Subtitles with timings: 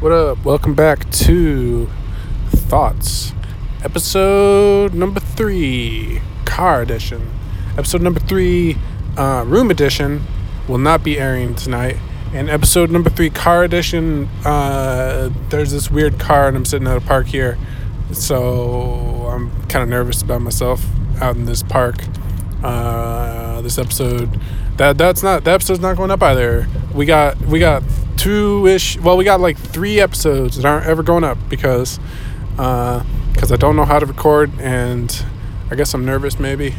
[0.00, 0.46] What up?
[0.46, 1.86] Welcome back to
[2.48, 3.34] Thoughts,
[3.84, 7.30] episode number three, car edition.
[7.76, 8.78] Episode number three,
[9.18, 10.22] uh, room edition,
[10.66, 11.98] will not be airing tonight.
[12.32, 16.96] And episode number three, car edition, uh, there's this weird car, and I'm sitting at
[16.96, 17.58] a park here,
[18.12, 20.82] so I'm kind of nervous about myself
[21.20, 21.96] out in this park.
[22.64, 24.40] Uh, this episode,
[24.78, 26.66] that that's not that episode's not going up either.
[26.94, 27.82] We got we got
[28.20, 28.98] two ish.
[28.98, 31.98] Well, we got like three episodes that aren't ever going up because
[32.50, 35.24] because I don't know how to record, and
[35.70, 36.38] I guess I'm nervous.
[36.38, 36.74] Maybe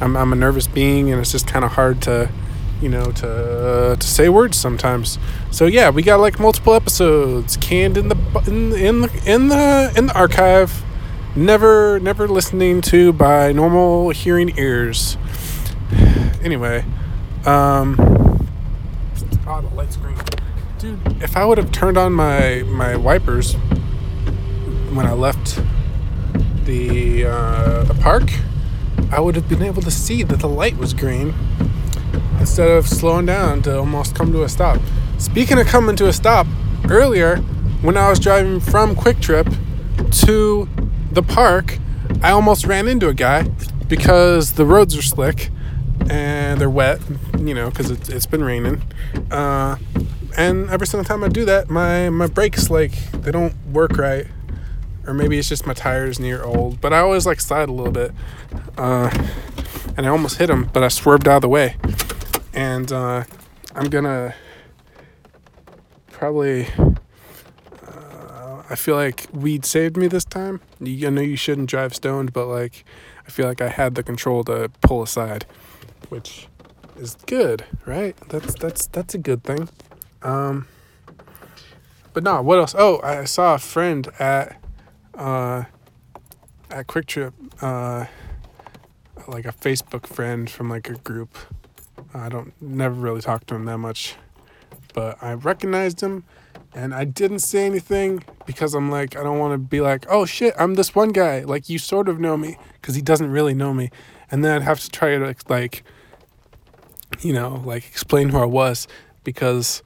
[0.00, 2.30] I'm I'm a nervous being, and it's just kind of hard to
[2.82, 5.18] you know to uh, to say words sometimes.
[5.50, 9.92] So yeah, we got like multiple episodes canned in the in in the in the
[9.96, 10.84] in the archive.
[11.34, 15.16] Never never listening to by normal hearing ears.
[16.42, 16.84] Anyway,
[17.46, 17.94] um,
[19.46, 20.31] oh the
[20.82, 21.22] dude.
[21.22, 23.54] If I would have turned on my my wipers
[24.92, 25.60] when I left
[26.64, 28.24] the uh, the park,
[29.12, 31.34] I would have been able to see that the light was green
[32.40, 34.80] instead of slowing down to almost come to a stop.
[35.18, 36.48] Speaking of coming to a stop,
[36.90, 37.36] earlier
[37.82, 39.46] when I was driving from QuikTrip
[40.26, 40.68] to
[41.12, 41.78] the park,
[42.22, 43.44] I almost ran into a guy
[43.86, 45.50] because the roads are slick
[46.10, 47.00] and they're wet,
[47.38, 48.82] you know, because it's, it's been raining.
[49.30, 49.76] Uh,
[50.36, 54.26] and every single time I do that, my, my brakes, like, they don't work right.
[55.06, 57.92] Or maybe it's just my tires near old, but I always like slide a little
[57.92, 58.12] bit.
[58.78, 59.10] Uh,
[59.96, 61.76] and I almost hit him, but I swerved out of the way.
[62.54, 63.24] And uh,
[63.74, 64.34] I'm gonna
[66.10, 66.68] probably.
[67.86, 70.60] Uh, I feel like weed saved me this time.
[70.80, 72.84] You, I know you shouldn't drive stoned, but like,
[73.26, 75.46] I feel like I had the control to pull aside,
[76.10, 76.46] which
[76.96, 78.16] is good, right?
[78.28, 79.68] That's that's that's a good thing.
[80.22, 80.66] Um,
[82.12, 82.74] but no, what else?
[82.76, 84.60] Oh, I saw a friend at
[85.14, 85.64] uh,
[86.70, 88.06] at QuikTrip, uh,
[89.26, 91.36] like a Facebook friend from like a group.
[92.14, 94.16] I don't never really talk to him that much,
[94.94, 96.24] but I recognized him,
[96.74, 100.24] and I didn't say anything because I'm like I don't want to be like oh
[100.26, 103.54] shit I'm this one guy like you sort of know me because he doesn't really
[103.54, 103.90] know me,
[104.30, 105.84] and then I'd have to try to like
[107.20, 108.86] you know like explain who I was
[109.24, 109.82] because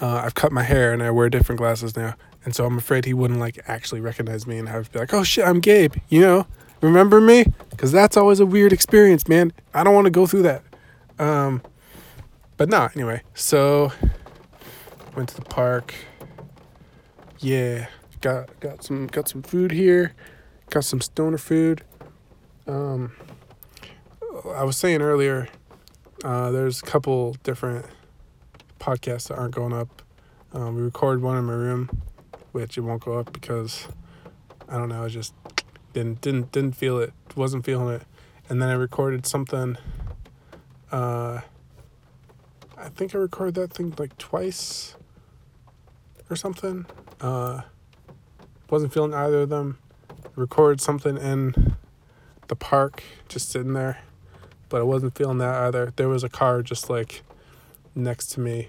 [0.00, 2.14] uh, I've cut my hair and I wear different glasses now.
[2.44, 5.22] And so I'm afraid he wouldn't like actually recognize me and have be like, oh
[5.22, 6.46] shit, I'm Gabe, you know?
[6.80, 7.44] Remember me?
[7.68, 9.52] Because that's always a weird experience, man.
[9.74, 10.62] I don't want to go through that.
[11.18, 11.62] Um,
[12.56, 13.22] but nah, anyway.
[13.34, 13.92] So
[15.14, 15.94] went to the park.
[17.38, 17.88] Yeah,
[18.20, 20.14] got got some got some food here.
[20.70, 21.84] Got some stoner food.
[22.66, 23.12] Um,
[24.54, 25.48] I was saying earlier,
[26.24, 27.86] uh, there's a couple different
[28.80, 30.02] podcasts that aren't going up.
[30.52, 32.02] Um, we recorded one in my room,
[32.50, 33.86] which it won't go up because
[34.68, 35.04] I don't know.
[35.04, 35.34] I just
[35.92, 37.12] didn't didn't didn't feel it.
[37.36, 38.02] Wasn't feeling it.
[38.48, 39.76] And then I recorded something.
[40.90, 41.42] Uh,
[42.76, 44.96] I think I recorded that thing like twice
[46.28, 46.86] or something.
[47.20, 47.62] Uh,
[48.70, 49.78] wasn't feeling either of them.
[50.34, 51.76] Recorded something in
[52.48, 54.00] the park, just sitting there,
[54.68, 55.92] but I wasn't feeling that either.
[55.94, 57.22] There was a car just like
[57.94, 58.68] next to me,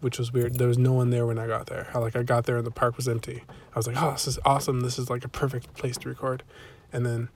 [0.00, 0.58] which was weird.
[0.58, 1.88] There was no one there when I got there.
[1.94, 3.44] I, like I got there and the park was empty.
[3.74, 4.80] I was like, "Oh, this is awesome.
[4.80, 6.42] This is like a perfect place to record."
[6.92, 7.28] And then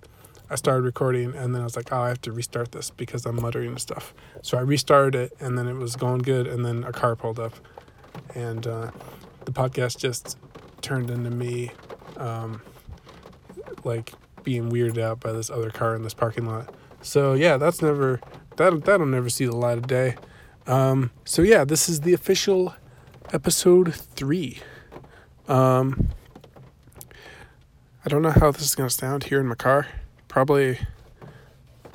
[0.50, 3.26] I started recording and then I was like, "Oh, I have to restart this because
[3.26, 6.64] I'm muttering and stuff." So I restarted it and then it was going good and
[6.64, 7.54] then a car pulled up
[8.34, 8.90] and uh,
[9.44, 10.38] the podcast just
[10.80, 11.70] turned into me
[12.16, 12.62] um,
[13.84, 14.12] like
[14.44, 16.74] being weirded out by this other car in this parking lot.
[17.02, 18.20] So yeah, that's never
[18.56, 20.16] that that'll never see the light of day.
[20.68, 22.74] Um, so yeah, this is the official
[23.32, 24.58] episode three.
[25.48, 26.10] Um,
[28.04, 29.86] I don't know how this is gonna sound here in my car.
[30.28, 30.78] Probably,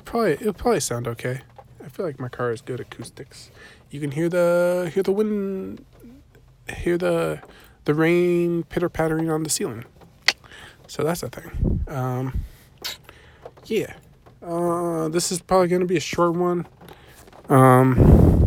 [0.04, 1.42] probably it'll probably sound okay.
[1.82, 3.52] I feel like my car is good acoustics.
[3.90, 5.84] You can hear the hear the wind,
[6.68, 7.40] hear the
[7.84, 9.84] the rain pitter pattering on the ceiling.
[10.88, 11.84] So that's a thing.
[11.86, 12.42] Um,
[13.66, 13.94] yeah.
[14.42, 16.66] Uh, this is probably gonna be a short one.
[17.48, 18.43] Um,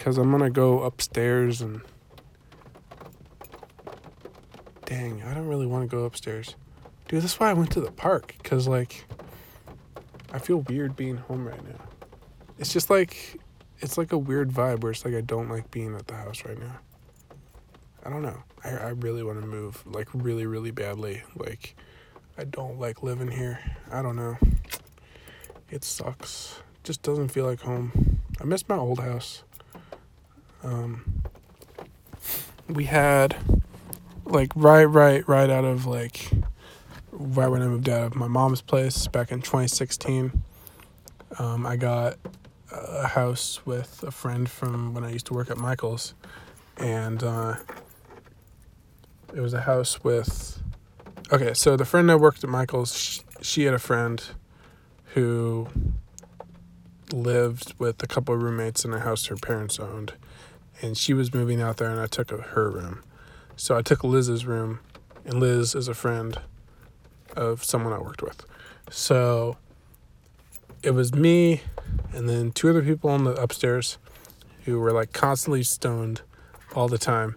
[0.00, 1.82] because I'm gonna go upstairs and.
[4.86, 6.56] Dang, I don't really want to go upstairs.
[7.06, 8.34] Dude, that's why I went to the park.
[8.42, 9.04] Because, like,
[10.32, 11.84] I feel weird being home right now.
[12.58, 13.38] It's just like,
[13.80, 16.44] it's like a weird vibe where it's like I don't like being at the house
[16.46, 16.78] right now.
[18.02, 18.42] I don't know.
[18.64, 21.22] I, I really want to move, like, really, really badly.
[21.36, 21.76] Like,
[22.38, 23.60] I don't like living here.
[23.92, 24.38] I don't know.
[25.68, 26.58] It sucks.
[26.84, 28.22] Just doesn't feel like home.
[28.40, 29.44] I miss my old house.
[30.62, 31.22] Um,
[32.68, 33.36] we had
[34.24, 36.30] like right, right, right out of like
[37.10, 40.42] right when I moved out of my mom's place back in 2016.
[41.38, 42.18] Um, I got
[42.72, 46.14] a house with a friend from when I used to work at Michael's,
[46.76, 47.56] and uh,
[49.34, 50.62] it was a house with.
[51.32, 54.22] Okay, so the friend that worked at Michael's, she, she had a friend
[55.14, 55.68] who
[57.12, 60.14] lived with a couple of roommates in a house her parents owned,
[60.82, 63.02] and she was moving out there, and I took her room.
[63.56, 64.80] So I took Liz's room,
[65.24, 66.40] and Liz is a friend
[67.36, 68.44] of someone I worked with.
[68.90, 69.56] So
[70.82, 71.60] it was me
[72.12, 73.98] and then two other people on the upstairs
[74.64, 76.22] who were like constantly stoned
[76.74, 77.36] all the time.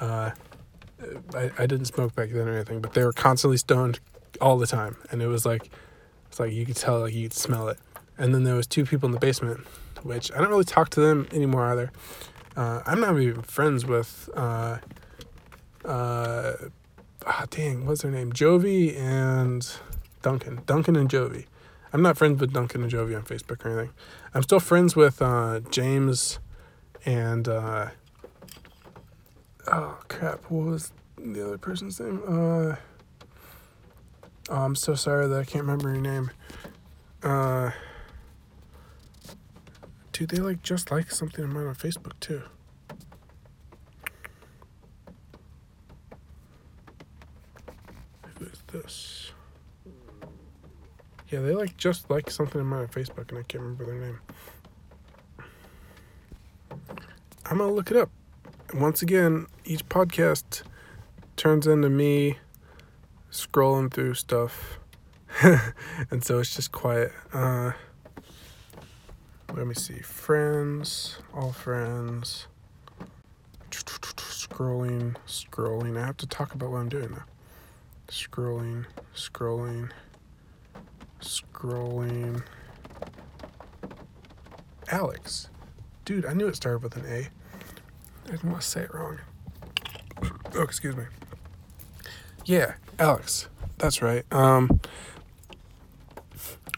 [0.00, 0.30] Uh,
[1.34, 4.00] I, I didn't smoke back then or anything, but they were constantly stoned
[4.40, 4.96] all the time.
[5.10, 5.70] And it was like,
[6.28, 7.78] it's like you could tell, like you could smell it.
[8.18, 9.66] And then there was two people in the basement,
[10.02, 11.90] which I don't really talk to them anymore either.
[12.56, 14.78] Uh, I'm not even friends with, uh,
[15.84, 16.52] uh,
[17.26, 18.32] ah, dang, what's their name?
[18.32, 19.68] Jovi and
[20.22, 20.60] Duncan.
[20.66, 21.46] Duncan and Jovi.
[21.92, 23.94] I'm not friends with Duncan and Jovi on Facebook or anything.
[24.34, 26.38] I'm still friends with uh, James
[27.06, 27.90] and uh,
[29.68, 32.20] oh crap, what was the other person's name?
[32.26, 32.76] Uh,
[34.48, 36.30] oh, I'm so sorry that I can't remember your name.
[37.22, 37.70] Uh,
[40.14, 42.40] dude, they like just like something of mine on Facebook too.
[48.38, 49.32] Who is this?
[51.28, 54.00] Yeah, they like just like something of mine on Facebook, and I can't remember their
[54.00, 54.20] name.
[57.46, 58.10] I'm gonna look it up.
[58.72, 60.62] Once again, each podcast
[61.36, 62.38] turns into me
[63.32, 64.78] scrolling through stuff,
[65.42, 67.10] and so it's just quiet.
[67.32, 67.72] Uh,
[69.56, 70.00] let me see.
[70.00, 72.48] Friends, all friends.
[73.70, 75.96] Scrolling, scrolling.
[75.96, 77.24] I have to talk about what I'm doing now.
[78.08, 79.90] Scrolling, scrolling,
[81.20, 82.42] scrolling.
[84.90, 85.48] Alex.
[86.04, 87.28] Dude, I knew it started with an A.
[88.26, 89.20] I didn't want to say it wrong.
[90.54, 91.04] Oh, excuse me.
[92.44, 93.48] Yeah, Alex.
[93.78, 94.24] That's right.
[94.32, 94.80] Um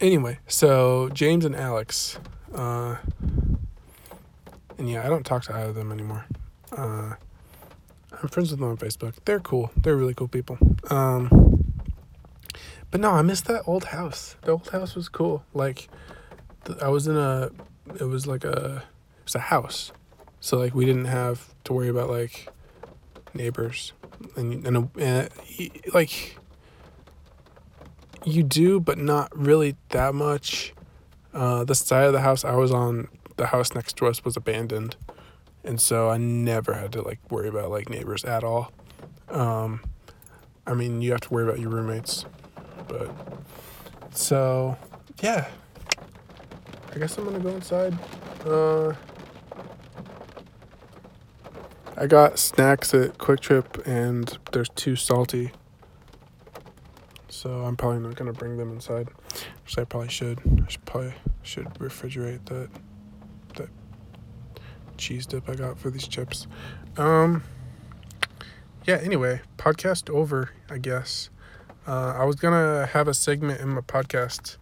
[0.01, 2.19] anyway, so James and Alex
[2.57, 2.97] uh
[4.79, 6.25] and yeah, I don't talk to either of them anymore.
[6.77, 7.15] Uh
[8.13, 9.15] I'm friends with them on Facebook.
[9.25, 9.71] They're cool.
[9.77, 10.59] They're really cool people.
[10.91, 11.47] Um
[12.91, 14.37] but no, I miss that old house.
[14.43, 15.45] The old house was cool.
[15.53, 15.89] Like
[16.65, 17.51] th- I was in a
[18.01, 18.83] it was like a
[19.19, 19.93] it was a house.
[20.41, 22.49] So like we didn't have to worry about like
[23.35, 23.93] neighbors
[24.37, 25.29] and and, and
[25.93, 26.39] like
[28.25, 30.73] you do but not really that much.
[31.37, 34.37] Uh the side of the house I was on, the house next to us was
[34.37, 34.97] abandoned.
[35.63, 38.73] And so I never had to like worry about like neighbors at all.
[39.29, 39.83] Um
[40.67, 42.25] I mean, you have to worry about your roommates,
[42.89, 43.11] but
[44.13, 44.77] so
[45.23, 45.47] yeah.
[46.95, 47.95] I guess I'm gonna go inside.
[48.47, 48.95] Uh,
[51.95, 55.53] I got snacks at QuikTrip, and there's too salty,
[57.29, 59.09] so I'm probably not gonna bring them inside.
[59.67, 60.41] Which I probably should.
[60.65, 62.71] I should probably should refrigerate that
[63.57, 63.69] that
[64.97, 66.47] cheese dip I got for these chips.
[66.97, 67.43] Um.
[68.87, 68.97] Yeah.
[69.03, 70.51] Anyway, podcast over.
[70.71, 71.29] I guess.
[71.87, 74.57] Uh, I was gonna have a segment in my podcast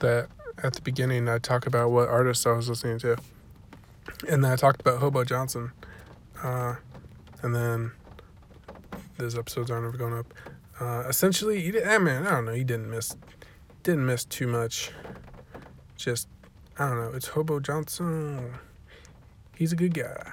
[0.00, 0.28] that
[0.62, 3.16] at the beginning I talk about what artists I was listening to,
[4.28, 5.72] and then I talked about Hobo Johnson,
[6.42, 6.76] uh,
[7.42, 7.92] and then
[9.18, 10.32] those episodes aren't ever going up.
[10.80, 13.16] Uh, essentially, he did, I mean, I don't know, he didn't miss,
[13.84, 14.90] didn't miss too much.
[15.96, 16.26] Just,
[16.78, 18.54] I don't know, it's Hobo Johnson.
[19.56, 20.32] He's a good guy.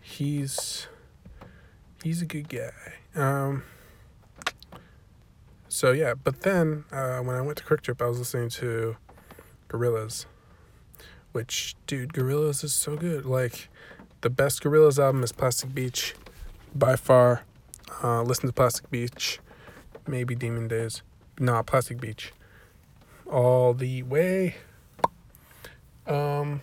[0.00, 0.88] He's,
[2.02, 2.72] he's a good guy.
[3.14, 3.62] Um.
[5.68, 8.96] So yeah, but then uh, when I went to QuikTrip, I was listening to
[9.68, 10.26] Gorillaz,
[11.30, 13.24] which dude, Gorillaz is so good.
[13.24, 13.68] Like
[14.22, 16.16] the best Gorillaz album is Plastic Beach,
[16.74, 17.44] by far.
[18.02, 19.38] Uh, listen to Plastic Beach,
[20.08, 21.02] maybe Demon Days,
[21.38, 22.32] nah, Plastic Beach,
[23.30, 24.56] all the way.
[26.06, 26.60] Um,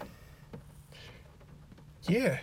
[2.08, 2.40] yeah.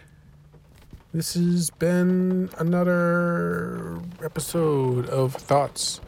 [1.12, 6.00] This has been another episode of Thoughts.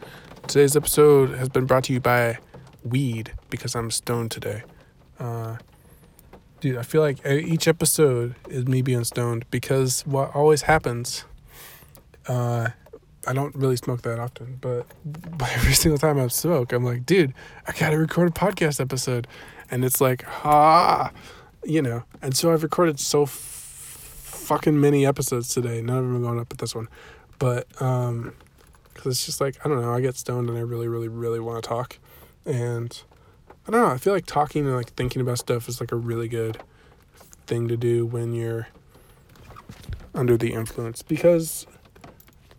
[0.47, 2.39] Today's episode has been brought to you by
[2.83, 4.63] weed because I'm stoned today.
[5.19, 5.57] Uh,
[6.59, 11.23] dude, I feel like each episode is me being stoned because what always happens,
[12.27, 12.69] uh,
[13.27, 14.85] I don't really smoke that often, but
[15.53, 17.33] every single time I smoke, I'm like, dude,
[17.67, 19.27] I gotta record a podcast episode.
[19.69, 21.11] And it's like, ah,
[21.63, 22.03] you know.
[22.21, 25.81] And so I've recorded so f- fucking many episodes today.
[25.81, 26.87] None of them are going up at this one,
[27.37, 28.33] but um,
[28.93, 29.93] because it's just like I don't know.
[29.93, 31.99] I get stoned and I really, really, really want to talk,
[32.45, 32.99] and
[33.67, 33.87] I don't know.
[33.87, 36.59] I feel like talking and like thinking about stuff is like a really good
[37.45, 38.67] thing to do when you're
[40.15, 41.67] under the influence because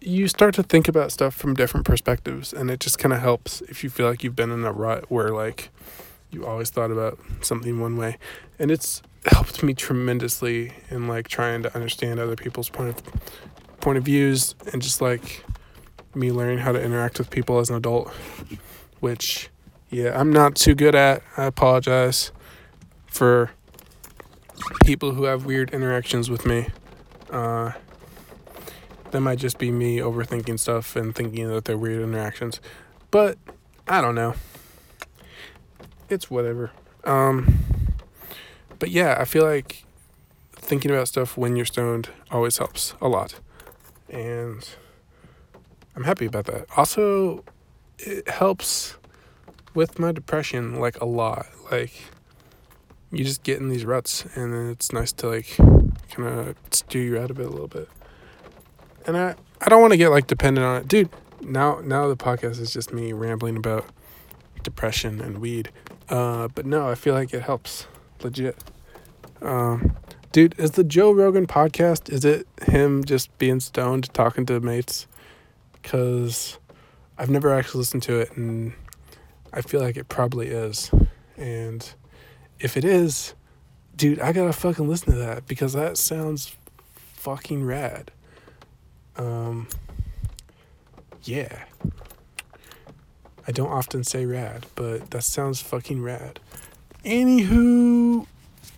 [0.01, 3.61] you start to think about stuff from different perspectives and it just kind of helps
[3.63, 5.71] if you feel like you've been in a rut where like
[6.31, 8.19] you always thought about something one way.
[8.59, 13.99] And it's helped me tremendously in like trying to understand other people's point of point
[13.99, 15.45] of views and just like
[16.15, 18.09] me learning how to interact with people as an adult
[18.99, 19.51] which
[19.89, 21.23] yeah i'm not too good at.
[21.37, 22.33] I apologize
[23.07, 23.51] for
[24.85, 26.69] people who have weird interactions with me.
[27.31, 27.73] Uh,
[29.11, 32.61] that might just be me overthinking stuff and thinking that they're weird interactions.
[33.11, 33.39] But
[33.87, 34.35] I don't know.
[36.09, 36.71] It's whatever.
[37.05, 37.59] Um,
[38.79, 39.85] but yeah, I feel like
[40.53, 43.41] thinking about stuff when you're stoned always helps a lot.
[44.09, 44.69] And
[45.97, 46.67] I'm happy about that.
[46.77, 47.45] Also,
[47.99, 48.97] it helps
[49.75, 51.47] with my depression like a lot.
[51.71, 51.93] Like
[53.11, 55.57] you just get in these ruts and then it's nice to like
[56.11, 57.89] kind of steer you out of it a little bit.
[59.09, 61.09] And I I don't want to get like dependent on it, dude.
[61.41, 63.87] Now now the podcast is just me rambling about
[64.63, 65.71] depression and weed.
[66.11, 67.87] Uh, but no, I feel like it helps
[68.23, 68.63] legit.
[69.41, 69.97] Um,
[70.31, 72.11] dude, is the Joe Rogan podcast?
[72.11, 75.07] Is it him just being stoned talking to mates?
[75.83, 76.59] Cause
[77.17, 78.75] I've never actually listened to it, and
[79.55, 80.91] I feel like it probably is.
[81.39, 81.91] And
[82.61, 83.33] if it is,
[83.97, 86.55] dude, I gotta fucking listen to that because that sounds
[87.15, 88.11] fucking rad.
[89.19, 89.67] Um,
[91.25, 91.65] yeah.
[93.47, 96.39] I don't often say rad, but that sounds fucking rad.
[97.05, 98.27] Anywho,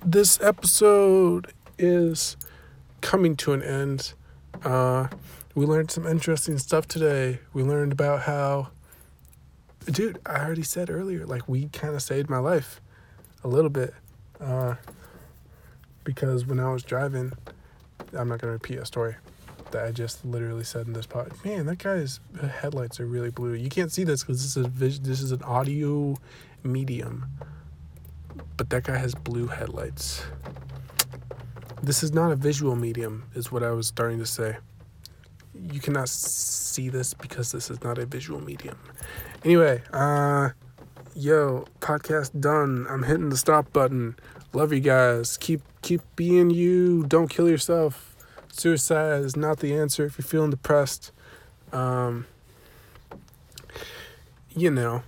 [0.05, 2.37] this episode is
[3.01, 4.15] coming to an end.
[4.65, 5.09] Uh,
[5.55, 7.41] we learned some interesting stuff today.
[7.53, 8.69] We learned about how,
[9.87, 12.81] dude, I already said earlier, like weed kind of saved my life
[13.43, 13.93] a little bit.
[14.41, 14.77] Uh,
[16.05, 17.33] because when I was driving,
[18.17, 19.17] I'm not gonna repeat a story
[19.73, 21.33] that I just literally said in this pod.
[21.45, 23.55] Man, that guy's headlights are really blue.
[23.55, 26.17] You can't see this because this is a this is an audio
[26.63, 27.27] medium,
[28.57, 30.25] but that guy has blue headlights.
[31.83, 34.59] This is not a visual medium, is what I was starting to say.
[35.55, 38.79] You cannot see this because this is not a visual medium.
[39.45, 40.51] Anyway, uh,
[41.15, 42.87] yo, podcast done.
[42.89, 44.17] I'm hitting the stop button.
[44.53, 45.37] Love you guys.
[45.37, 47.05] Keep keep being you.
[47.05, 48.10] Don't kill yourself.
[48.53, 51.13] Suicide is not the answer if you're feeling depressed.
[51.73, 52.27] Um,
[54.55, 55.03] you know,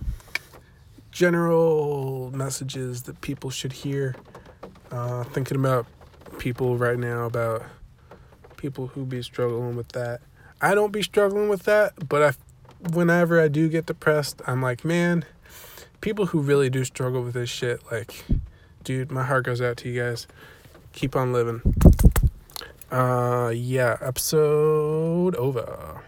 [1.11, 4.15] general messages that people should hear.
[4.91, 5.87] Uh, thinking about
[6.37, 7.63] people right now about
[8.57, 10.21] people who be struggling with that.
[10.61, 14.85] I don't be struggling with that, but I, whenever I do get depressed, I'm like,
[14.85, 15.25] man,
[16.01, 18.23] people who really do struggle with this shit, like,
[18.83, 20.27] dude, my heart goes out to you guys.
[20.93, 21.61] Keep on living.
[22.93, 26.03] Uh, yeah, episode over.